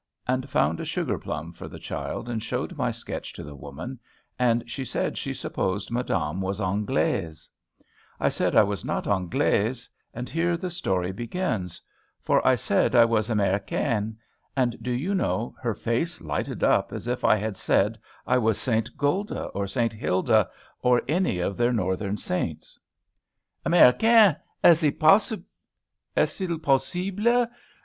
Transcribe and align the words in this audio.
and 0.27 0.49
found 0.49 0.79
a 0.79 0.83
sugar 0.83 1.19
plum 1.19 1.53
for 1.53 1.67
the 1.67 1.77
child 1.77 2.27
and 2.27 2.41
showed 2.41 2.75
my 2.75 2.89
sketch 2.89 3.31
to 3.33 3.43
the 3.43 3.53
woman; 3.53 3.99
and 4.39 4.67
she 4.67 4.83
said 4.83 5.15
she 5.15 5.31
supposed 5.31 5.91
madame 5.91 6.41
was 6.41 6.59
Anglaise. 6.59 7.51
I 8.19 8.27
said 8.29 8.55
I 8.55 8.63
was 8.63 8.83
not 8.83 9.07
Anglaise, 9.07 9.87
and 10.11 10.27
here 10.27 10.57
the 10.57 10.71
story 10.71 11.11
begins; 11.11 11.81
for 12.19 12.43
I 12.47 12.55
said 12.55 12.95
I 12.95 13.05
was 13.05 13.29
Americaine. 13.29 14.17
And, 14.57 14.75
do 14.81 14.89
you 14.89 15.13
know, 15.13 15.53
her 15.61 15.75
face 15.75 16.19
lighted 16.19 16.63
up 16.63 16.91
as 16.91 17.07
if 17.07 17.23
I 17.23 17.35
had 17.35 17.55
said 17.55 17.99
I 18.25 18.39
was 18.39 18.57
St. 18.57 18.97
Gulda, 18.97 19.49
or 19.53 19.67
St. 19.67 19.93
Hilda, 19.93 20.49
or 20.79 21.03
any 21.07 21.37
of 21.37 21.57
their 21.57 21.71
Northmen 21.71 22.17
Saints. 22.17 22.79
"Americaine! 23.63 24.37
est 24.63 24.81
il 24.81 24.93
possible? 24.93 25.43